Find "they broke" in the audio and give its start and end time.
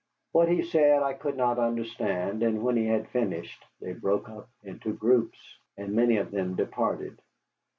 3.79-4.27